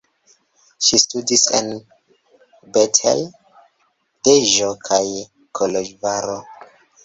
Ŝi 0.85 0.99
studis 1.01 1.43
en 1.57 1.69
Bethlen, 2.79 3.23
Deĵo 4.29 4.73
kaj 4.91 5.03
Koloĵvaro. 5.61 6.39